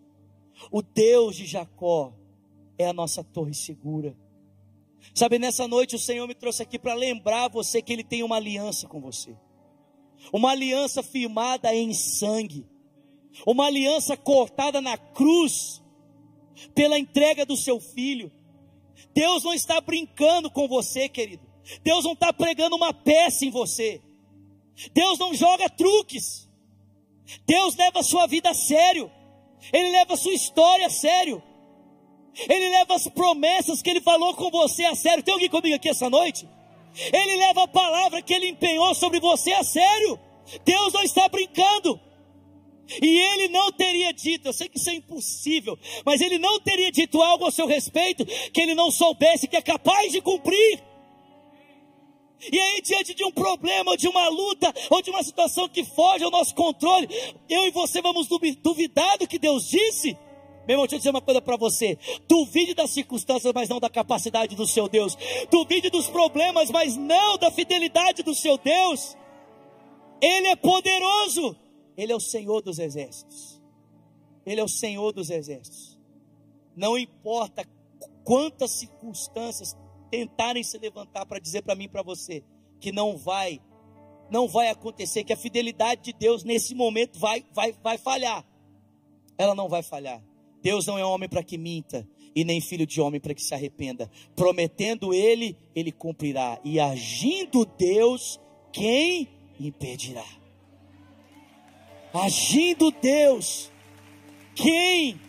[0.72, 2.14] O Deus de Jacó
[2.78, 4.16] é a nossa torre segura.
[5.14, 8.36] Sabe, nessa noite o Senhor me trouxe aqui para lembrar você que Ele tem uma
[8.36, 9.36] aliança com você.
[10.32, 12.66] Uma aliança firmada em sangue.
[13.46, 15.83] Uma aliança cortada na cruz
[16.74, 18.32] pela entrega do seu filho.
[19.14, 21.44] Deus não está brincando com você, querido.
[21.84, 24.02] Deus não está pregando uma peça em você.
[24.94, 26.50] Deus não joga truques.
[27.46, 29.12] Deus leva a sua vida a sério.
[29.72, 31.42] Ele leva a sua história a sério.
[32.36, 35.24] Ele leva as promessas que ele falou com você a sério.
[35.24, 36.48] Tem alguém comigo aqui essa noite?
[36.96, 40.20] Ele leva a palavra que ele empenhou sobre você a sério.
[40.66, 42.00] Deus não está brincando.
[43.02, 46.92] E ele não teria dito, eu sei que isso é impossível, mas ele não teria
[46.92, 50.84] dito algo a seu respeito que ele não soubesse que é capaz de cumprir.
[52.52, 56.24] E aí, diante de um problema, de uma luta, ou de uma situação que foge
[56.26, 57.08] ao nosso controle,
[57.50, 60.18] eu e você vamos duvidar do que Deus disse?
[60.68, 61.98] Meu irmão, deixa eu dizer uma coisa para você.
[62.28, 65.18] Duvide das circunstâncias, mas não da capacidade do seu Deus.
[65.50, 69.16] Duvide dos problemas, mas não da fidelidade do seu Deus.
[70.22, 71.56] Ele é poderoso.
[71.98, 73.62] Ele é o Senhor dos exércitos.
[74.46, 76.00] Ele é o Senhor dos exércitos.
[76.76, 77.66] Não importa
[78.24, 79.78] quantas circunstâncias
[80.10, 82.44] tentarem se levantar para dizer para mim para você
[82.80, 83.62] que não vai,
[84.30, 88.46] não vai acontecer, que a fidelidade de Deus nesse momento vai, vai, vai falhar.
[89.38, 90.22] Ela não vai falhar.
[90.62, 93.54] Deus não é homem para que minta, e nem filho de homem para que se
[93.54, 94.10] arrependa.
[94.36, 96.60] Prometendo ele, ele cumprirá.
[96.64, 98.40] E agindo Deus,
[98.72, 99.30] quem
[99.60, 100.26] impedirá?
[102.14, 103.72] Agindo Deus,
[104.54, 105.20] quem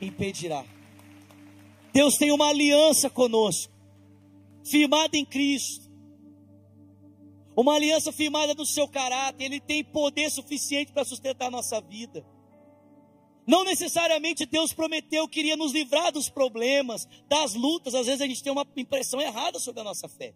[0.00, 0.64] impedirá?
[1.92, 3.72] Deus tem uma aliança conosco
[4.64, 5.90] firmada em Cristo.
[7.54, 12.24] Uma aliança firmada no seu caráter, ele tem poder suficiente para sustentar a nossa vida.
[13.46, 17.94] Não necessariamente Deus prometeu que iria nos livrar dos problemas, das lutas.
[17.94, 20.32] Às vezes a gente tem uma impressão errada sobre a nossa fé.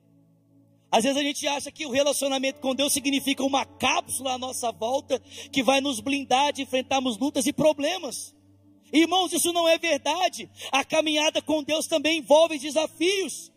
[0.90, 4.70] Às vezes a gente acha que o relacionamento com Deus significa uma cápsula à nossa
[4.70, 5.20] volta
[5.50, 8.34] que vai nos blindar de enfrentarmos lutas e problemas.
[8.92, 10.48] Irmãos, isso não é verdade.
[10.70, 13.52] A caminhada com Deus também envolve desafios.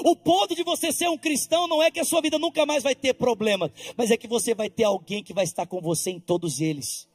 [0.00, 2.82] O ponto de você ser um cristão não é que a sua vida nunca mais
[2.82, 6.10] vai ter problema, mas é que você vai ter alguém que vai estar com você
[6.10, 7.08] em todos eles.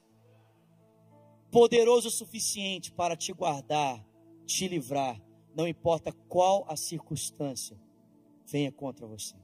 [1.51, 4.01] Poderoso o suficiente para te guardar,
[4.45, 5.21] te livrar,
[5.53, 7.77] não importa qual a circunstância
[8.51, 9.35] venha contra você.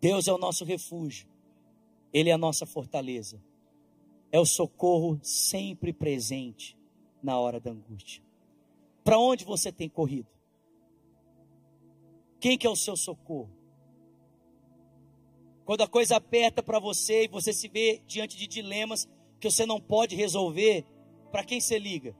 [0.00, 1.28] Deus é o nosso refúgio,
[2.12, 3.42] Ele é a nossa fortaleza,
[4.30, 6.78] é o socorro sempre presente
[7.22, 8.22] na hora da angústia.
[9.02, 10.28] Para onde você tem corrido?
[12.38, 13.50] Quem que é o seu socorro?
[15.64, 19.08] Quando a coisa aperta para você e você se vê diante de dilemas
[19.40, 20.84] que você não pode resolver,
[21.32, 22.14] para quem você liga?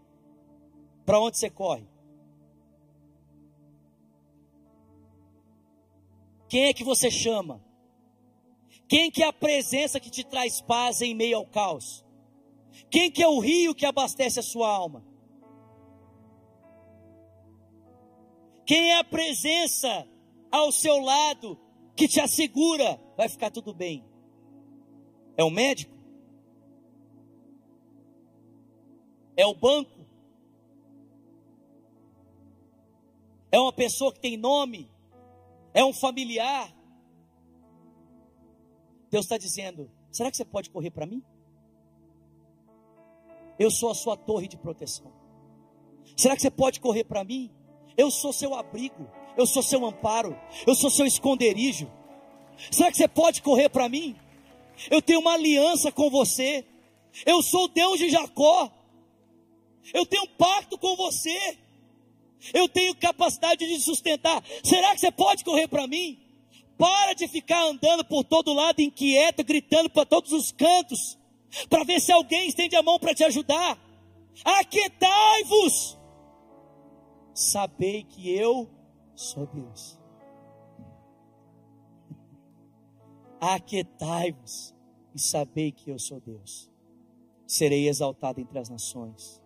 [1.04, 1.86] Para onde você corre?
[6.48, 7.60] Quem é que você chama?
[8.88, 12.04] Quem que é a presença que te traz paz em meio ao caos?
[12.90, 15.04] Quem que é o rio que abastece a sua alma?
[18.64, 20.06] Quem é a presença
[20.50, 21.58] ao seu lado
[21.96, 24.04] que te assegura vai ficar tudo bem?
[25.36, 25.94] É o médico?
[29.36, 30.06] É o banco?
[33.50, 34.90] É uma pessoa que tem nome?
[35.76, 36.74] É um familiar?
[39.10, 41.22] Deus está dizendo: será que você pode correr para mim?
[43.58, 45.12] Eu sou a sua torre de proteção.
[46.16, 47.50] Será que você pode correr para mim?
[47.94, 50.34] Eu sou seu abrigo, eu sou seu amparo,
[50.66, 51.92] eu sou seu esconderijo.
[52.70, 54.16] Será que você pode correr para mim?
[54.90, 56.64] Eu tenho uma aliança com você.
[57.26, 58.72] Eu sou o Deus de Jacó.
[59.92, 61.58] Eu tenho um pacto com você.
[62.52, 64.42] Eu tenho capacidade de sustentar.
[64.62, 66.18] Será que você pode correr para mim?
[66.78, 71.18] Para de ficar andando por todo lado inquieto, gritando para todos os cantos,
[71.70, 73.78] para ver se alguém estende a mão para te ajudar.
[74.44, 75.98] Aquietai-vos!
[77.34, 78.68] Sabei que eu
[79.14, 79.98] sou Deus.
[83.40, 84.74] Aquietai-vos
[85.14, 86.70] e sabei que eu sou Deus.
[87.46, 89.40] Serei exaltado entre as nações,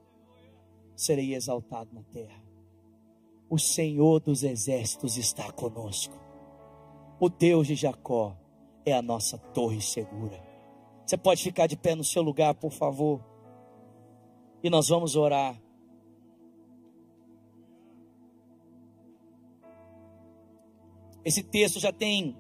[0.97, 2.40] serei exaltado na terra.
[3.51, 6.15] O Senhor dos exércitos está conosco.
[7.19, 8.37] O Deus de Jacó
[8.87, 10.41] é a nossa torre segura.
[11.05, 13.21] Você pode ficar de pé no seu lugar, por favor.
[14.63, 15.61] E nós vamos orar.
[21.25, 22.37] Esse texto já tem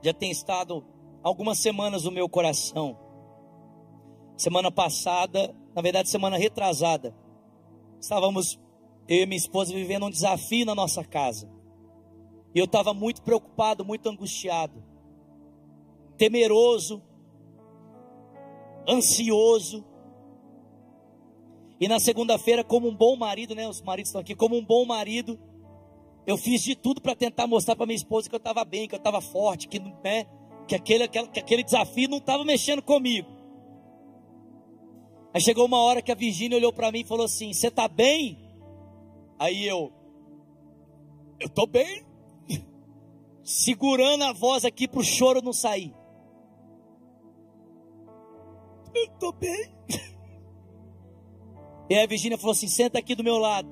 [0.00, 0.82] já tem estado
[1.22, 2.98] algumas semanas no meu coração.
[4.36, 7.14] Semana passada, na verdade, semana retrasada,
[8.00, 8.58] estávamos
[9.08, 11.50] eu e minha esposa vivendo um desafio na nossa casa.
[12.54, 14.82] E eu estava muito preocupado, muito angustiado,
[16.16, 17.02] temeroso,
[18.88, 19.84] ansioso.
[21.80, 23.68] E na segunda-feira, como um bom marido, né?
[23.68, 25.38] Os maridos estão aqui, como um bom marido,
[26.26, 28.94] eu fiz de tudo para tentar mostrar para minha esposa que eu estava bem, que
[28.94, 30.26] eu estava forte, que, né,
[30.68, 33.28] que, aquele, que aquele desafio não estava mexendo comigo.
[35.34, 37.88] Aí chegou uma hora que a Virgínia olhou para mim e falou assim: Você está
[37.88, 38.38] bem?
[39.42, 39.92] Aí eu,
[41.40, 42.06] eu estou bem.
[43.42, 45.92] Segurando a voz aqui para o choro não sair.
[48.94, 49.74] Eu estou bem.
[51.90, 53.68] E aí a Virgínia falou assim: Senta aqui do meu lado.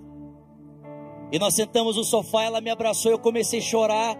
[1.30, 4.16] E nós sentamos no sofá, ela me abraçou, eu comecei a chorar.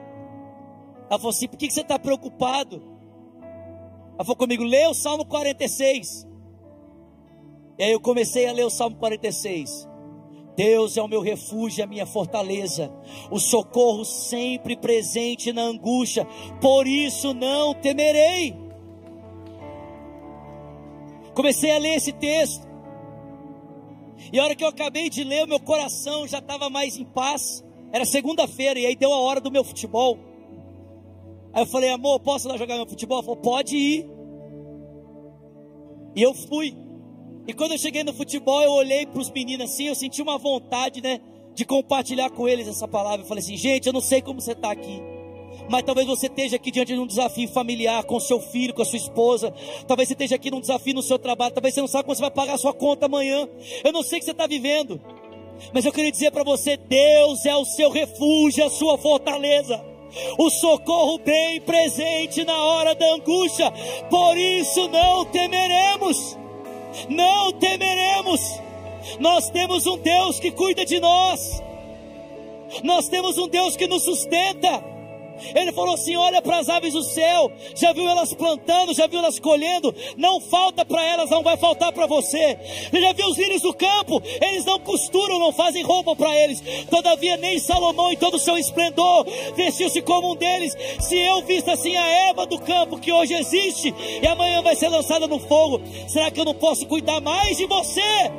[1.11, 2.81] Ela falou assim: por que você está preocupado?
[4.15, 6.29] Ela falou comigo: lê o Salmo 46.
[7.77, 9.90] E aí eu comecei a ler o Salmo 46.
[10.61, 12.93] Deus é o meu refúgio, a minha fortaleza,
[13.31, 16.27] o socorro sempre presente na angústia,
[16.61, 18.55] por isso não temerei.
[21.35, 22.69] Comecei a ler esse texto,
[24.31, 27.07] e a hora que eu acabei de ler, o meu coração já estava mais em
[27.07, 27.65] paz.
[27.91, 30.19] Era segunda-feira e aí deu a hora do meu futebol.
[31.55, 33.17] Aí eu falei, amor, posso lá jogar meu futebol?
[33.17, 34.11] Ela falou, pode ir.
[36.15, 36.77] E eu fui.
[37.51, 40.39] E quando eu cheguei no futebol, eu olhei para os meninos assim, eu senti uma
[40.39, 41.19] vontade, né,
[41.53, 43.23] de compartilhar com eles essa palavra.
[43.23, 45.03] Eu falei assim, gente, eu não sei como você está aqui
[45.69, 48.85] mas talvez você esteja aqui diante de um desafio familiar com seu filho, com a
[48.85, 49.53] sua esposa.
[49.87, 51.55] Talvez você esteja aqui num desafio no seu trabalho.
[51.55, 53.49] Talvez você não saiba como você vai pagar a sua conta amanhã.
[53.85, 55.01] Eu não sei o que você está vivendo,
[55.73, 59.85] mas eu queria dizer para você: Deus é o seu refúgio, a sua fortaleza.
[60.39, 63.73] O socorro bem presente na hora da angústia,
[64.11, 66.37] por isso não temeremos,
[67.09, 68.41] não temeremos.
[69.19, 71.63] Nós temos um Deus que cuida de nós,
[72.85, 74.90] nós temos um Deus que nos sustenta.
[75.55, 79.19] Ele falou assim: olha para as aves do céu, já viu elas plantando, já viu
[79.19, 82.59] elas colhendo, não falta para elas, não vai faltar para você.
[82.93, 86.61] Já viu os lírios do campo, eles não costuram, não fazem roupa para eles.
[86.91, 89.27] Todavia, nem Salomão, em todo o seu esplendor,
[89.57, 90.77] vestiu-se como um deles.
[91.01, 94.89] Se eu visto assim a Eva do campo, que hoje existe e amanhã vai ser
[94.89, 98.31] lançada no fogo, será que eu não posso cuidar mais de você,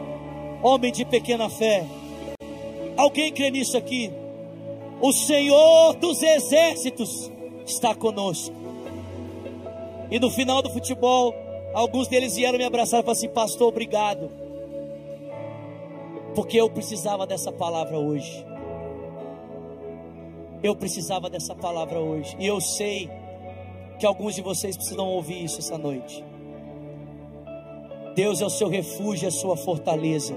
[0.62, 1.86] homem de pequena fé?
[2.98, 4.21] Alguém crê nisso aqui?
[5.02, 7.32] O Senhor dos exércitos
[7.66, 8.56] está conosco.
[10.12, 11.34] E no final do futebol,
[11.74, 14.30] alguns deles vieram me abraçar e falaram assim: Pastor, obrigado.
[16.36, 18.46] Porque eu precisava dessa palavra hoje.
[20.62, 22.36] Eu precisava dessa palavra hoje.
[22.40, 23.10] E eu sei
[23.98, 26.24] que alguns de vocês precisam ouvir isso essa noite.
[28.16, 30.36] Deus é o seu refúgio, é a sua fortaleza.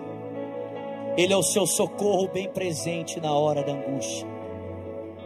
[1.18, 4.33] Ele é o seu socorro bem presente na hora da angústia.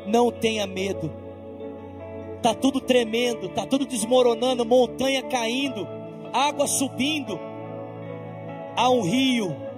[0.08, 1.10] Não tenha medo.
[2.42, 5.86] Tá tudo tremendo, tá tudo desmoronando, montanha caindo,
[6.32, 7.38] água subindo.
[8.76, 9.68] Há um rio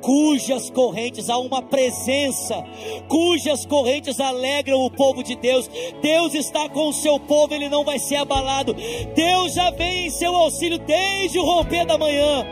[0.00, 2.64] cujas correntes há uma presença,
[3.08, 5.70] cujas correntes alegram o povo de Deus.
[6.02, 8.74] Deus está com o seu povo, ele não vai ser abalado.
[9.14, 12.44] Deus já vem em seu auxílio desde o romper da manhã.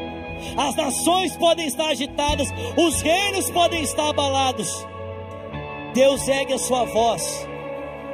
[0.56, 4.86] As nações podem estar agitadas, os reinos podem estar abalados,
[5.94, 7.46] Deus ergue a sua voz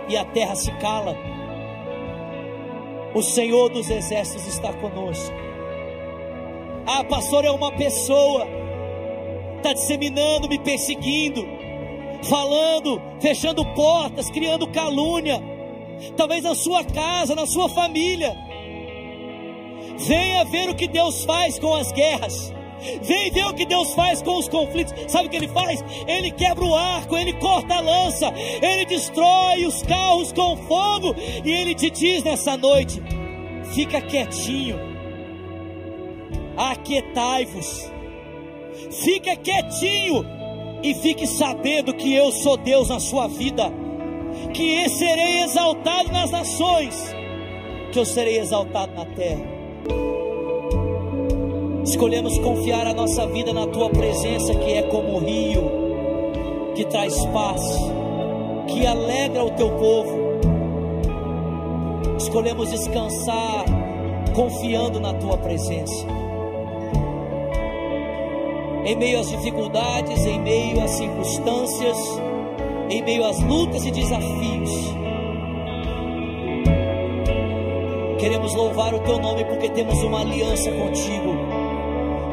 [0.08, 1.16] e a terra se cala.
[3.14, 5.34] O Senhor dos exércitos está conosco.
[6.86, 8.46] Ah, pastor, é uma pessoa,
[9.56, 11.46] está disseminando, me perseguindo,
[12.24, 15.40] falando, fechando portas, criando calúnia,
[16.16, 18.36] talvez na sua casa, na sua família.
[19.96, 22.53] Venha ver o que Deus faz com as guerras.
[23.02, 24.94] Vem ver o que Deus faz com os conflitos.
[25.10, 25.84] Sabe o que ele faz?
[26.06, 31.14] Ele quebra o arco, ele corta a lança, ele destrói os carros com fogo.
[31.44, 33.02] E ele te diz nessa noite:
[33.72, 34.78] fica quietinho,
[36.56, 37.90] aquietai-vos,
[38.90, 40.24] fica quietinho
[40.82, 43.72] e fique sabendo que eu sou Deus na sua vida,
[44.52, 47.14] que serei exaltado nas nações,
[47.90, 49.54] que eu serei exaltado na terra.
[51.84, 55.70] Escolhemos confiar a nossa vida na tua presença, que é como o rio,
[56.74, 57.62] que traz paz,
[58.66, 60.18] que alegra o teu povo.
[62.16, 63.66] Escolhemos descansar,
[64.34, 66.06] confiando na tua presença.
[68.86, 71.98] Em meio às dificuldades, em meio às circunstâncias,
[72.88, 74.70] em meio às lutas e desafios,
[78.18, 81.53] queremos louvar o teu nome porque temos uma aliança contigo.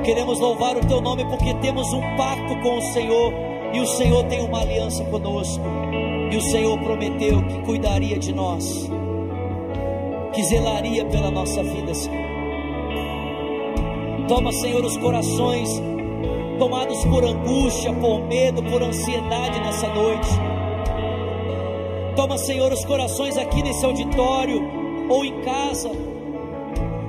[0.04, 3.34] Queremos louvar o teu nome porque temos um pacto com o Senhor
[3.72, 5.64] e o Senhor tem uma aliança conosco.
[6.32, 8.90] E o Senhor prometeu que cuidaria de nós,
[10.34, 12.32] que zelaria pela nossa vida, Senhor.
[14.28, 15.70] Toma, Senhor, os corações
[16.58, 20.30] tomados por angústia, por medo, por ansiedade nessa noite.
[22.16, 24.62] Toma, Senhor, os corações aqui nesse auditório
[25.10, 25.92] ou em casa,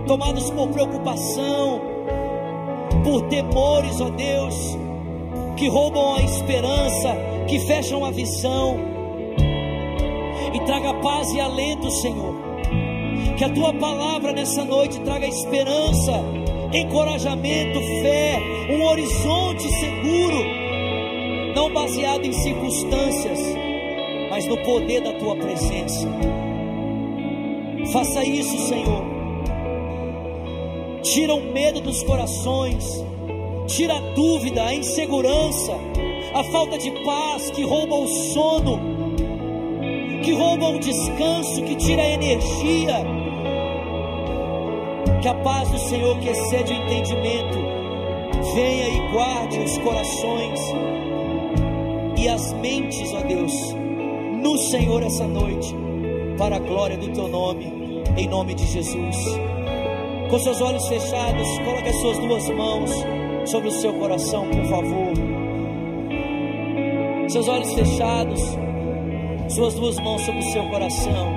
[0.06, 1.91] tomados por preocupação,
[3.02, 4.78] por temores, ó Deus,
[5.56, 7.16] que roubam a esperança,
[7.48, 8.76] que fecham a visão,
[10.54, 12.34] e traga paz e alento, Senhor.
[13.36, 16.22] Que a tua palavra nessa noite traga esperança,
[16.72, 18.38] encorajamento, fé,
[18.70, 20.44] um horizonte seguro,
[21.54, 23.38] não baseado em circunstâncias,
[24.30, 26.08] mas no poder da tua presença.
[27.92, 29.11] Faça isso, Senhor
[31.02, 33.04] tira o medo dos corações,
[33.66, 35.72] tira a dúvida, a insegurança,
[36.32, 38.78] a falta de paz que rouba o sono,
[40.22, 43.04] que rouba o descanso, que tira a energia.
[45.20, 47.58] Que a paz do Senhor, que excede o entendimento,
[48.54, 50.60] venha e guarde os corações
[52.16, 53.52] e as mentes, ó Deus,
[54.42, 55.74] no Senhor essa noite,
[56.38, 57.72] para a glória do Teu nome,
[58.16, 59.51] em nome de Jesus
[60.32, 62.90] com seus olhos fechados, coloque as suas duas mãos
[63.44, 65.12] sobre o seu coração, por favor.
[67.28, 68.40] Seus olhos fechados,
[69.50, 71.34] suas duas mãos sobre o seu coração.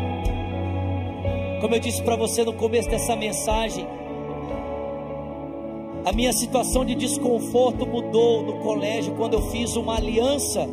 [1.59, 3.85] Como eu disse para você no começo dessa mensagem,
[6.05, 10.69] a minha situação de desconforto mudou no colégio quando eu fiz uma aliança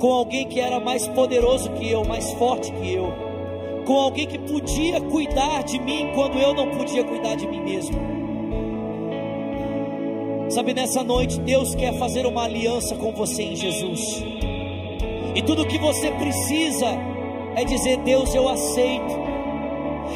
[0.00, 3.25] com alguém que era mais poderoso que eu, mais forte que eu
[3.86, 7.96] com alguém que podia cuidar de mim quando eu não podia cuidar de mim mesmo.
[10.50, 14.24] Sabe, nessa noite Deus quer fazer uma aliança com você em Jesus.
[15.34, 16.86] E tudo que você precisa
[17.54, 19.26] é dizer: Deus, eu aceito.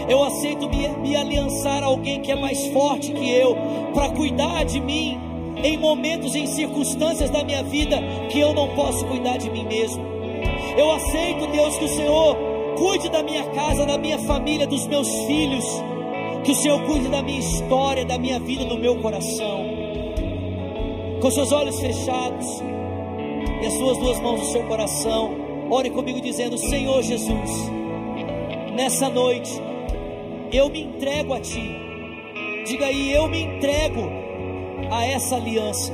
[0.08, 3.56] Eu aceito me, me aliançar a alguém que é mais forte que eu,
[3.94, 5.18] para cuidar de mim
[5.62, 7.98] em momentos, em circunstâncias da minha vida
[8.30, 10.02] que eu não posso cuidar de mim mesmo.
[10.76, 12.49] Eu aceito, Deus, que o Senhor
[12.80, 15.64] cuide da minha casa, da minha família, dos meus filhos.
[16.42, 19.66] Que o Senhor cuide da minha história, da minha vida, do meu coração.
[21.20, 22.46] Com seus olhos fechados
[23.62, 25.36] e as suas duas mãos no seu coração,
[25.70, 27.70] ore comigo dizendo: Senhor Jesus,
[28.74, 29.52] nessa noite
[30.50, 31.76] eu me entrego a Ti.
[32.66, 34.00] Diga aí, eu me entrego
[34.90, 35.92] a essa aliança.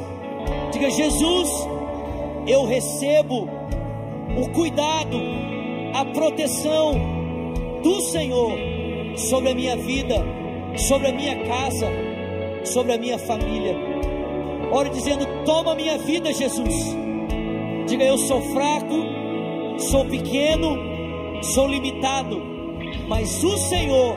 [0.73, 1.51] Diga, Jesus,
[2.47, 3.49] eu recebo
[4.37, 5.19] o cuidado,
[5.97, 6.93] a proteção
[7.83, 8.53] do Senhor
[9.17, 10.23] sobre a minha vida,
[10.77, 11.89] sobre a minha casa,
[12.65, 13.75] sobre a minha família.
[14.71, 16.95] Ore dizendo: Toma minha vida, Jesus.
[17.87, 18.95] Diga: Eu sou fraco,
[19.79, 20.77] sou pequeno,
[21.43, 22.43] sou limitado,
[23.09, 24.17] mas o Senhor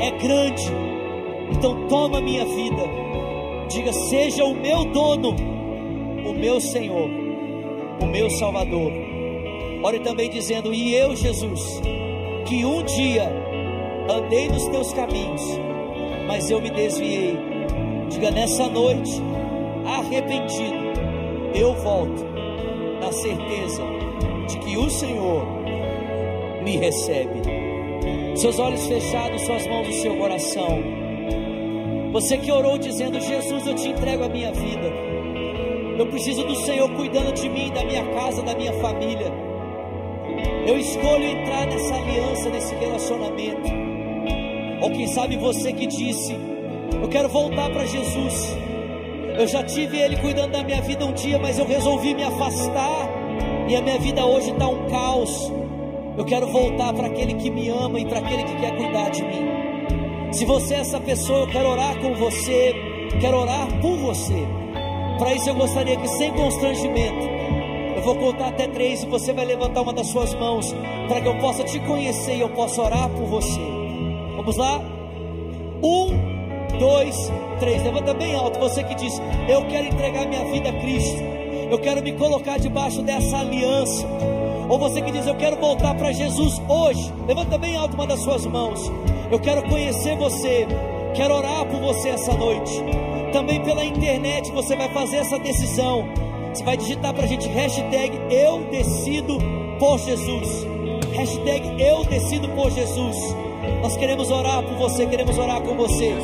[0.00, 0.64] é grande.
[1.52, 2.82] Então toma minha vida.
[3.68, 5.36] Diga: Seja o meu dono,
[6.26, 7.08] o meu Senhor,
[8.02, 9.05] o meu Salvador.
[9.82, 11.80] Ore também dizendo: E eu, Jesus,
[12.46, 13.30] que um dia
[14.10, 15.42] andei nos teus caminhos,
[16.26, 17.36] mas eu me desviei.
[18.08, 19.20] Diga nessa noite,
[19.84, 20.76] arrependido,
[21.54, 22.24] eu volto
[23.00, 23.82] na certeza
[24.48, 25.44] de que o Senhor
[26.62, 27.40] me recebe.
[28.36, 30.82] Seus olhos fechados, suas mãos no seu coração.
[32.12, 34.92] Você que orou dizendo: Jesus, eu te entrego a minha vida.
[35.98, 39.45] Eu preciso do Senhor cuidando de mim, da minha casa, da minha família.
[40.66, 43.70] Eu escolho entrar nessa aliança, nesse relacionamento.
[44.82, 46.36] Ou quem sabe você que disse:
[47.00, 48.56] Eu quero voltar para Jesus.
[49.38, 53.08] Eu já tive Ele cuidando da minha vida um dia, mas eu resolvi me afastar.
[53.68, 55.52] E a minha vida hoje está um caos.
[56.18, 59.22] Eu quero voltar para aquele que me ama e para aquele que quer cuidar de
[59.22, 60.32] mim.
[60.32, 62.74] Se você é essa pessoa, eu quero orar com você.
[63.20, 64.46] Quero orar por você.
[65.18, 67.35] Para isso eu gostaria que sem constrangimento,
[68.06, 70.72] vou contar até três e você vai levantar uma das suas mãos
[71.08, 73.60] para que eu possa te conhecer e eu possa orar por você.
[74.36, 74.80] Vamos lá?
[75.82, 77.16] Um, dois,
[77.58, 77.82] três.
[77.82, 78.60] Levanta bem alto.
[78.60, 81.20] Você que diz: Eu quero entregar minha vida a Cristo.
[81.68, 84.06] Eu quero me colocar debaixo dessa aliança.
[84.68, 87.12] Ou você que diz: Eu quero voltar para Jesus hoje.
[87.26, 88.80] Levanta bem alto uma das suas mãos.
[89.32, 90.64] Eu quero conhecer você.
[91.12, 92.72] Quero orar por você essa noite.
[93.32, 96.06] Também pela internet você vai fazer essa decisão.
[96.56, 99.36] Você vai digitar para a gente hashtag Eu Decido
[99.78, 100.66] por Jesus.
[101.14, 103.14] Hashtag Eu Decido por Jesus.
[103.82, 106.14] Nós queremos orar por você, queremos orar com você.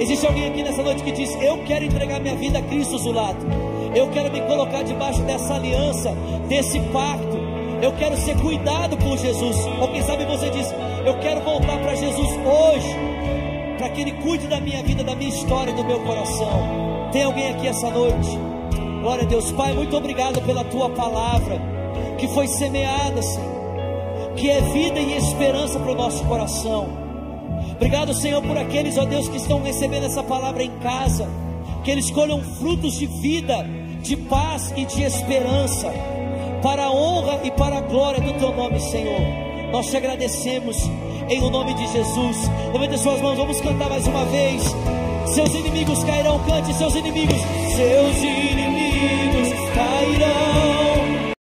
[0.00, 3.44] Existe alguém aqui nessa noite que diz: Eu quero entregar minha vida a Cristo Zulato.
[3.94, 6.16] Eu quero me colocar debaixo dessa aliança,
[6.48, 7.36] desse pacto.
[7.82, 9.56] Eu quero ser cuidado por Jesus.
[9.78, 10.74] Ou quem sabe você diz:
[11.04, 12.96] Eu quero voltar para Jesus hoje,
[13.76, 17.10] para que Ele cuide da minha vida, da minha história, do meu coração.
[17.12, 18.51] Tem alguém aqui essa noite?
[19.02, 21.60] Glória a Deus, Pai, muito obrigado pela tua palavra
[22.18, 23.52] que foi semeada, Senhor
[24.36, 26.88] que é vida e esperança para o nosso coração.
[27.76, 31.28] Obrigado, Senhor, por aqueles, ó Deus, que estão recebendo essa palavra em casa,
[31.84, 33.66] que eles colham frutos de vida,
[34.00, 35.92] de paz e de esperança,
[36.62, 39.20] para a honra e para a glória do Teu nome, Senhor.
[39.72, 40.76] Nós te agradecemos
[41.28, 42.36] em o nome de Jesus.
[42.72, 44.62] Levante suas mãos, vamos cantar mais uma vez.
[45.26, 47.40] Seus inimigos cairão, cante seus inimigos,
[47.74, 48.51] seus inimigos.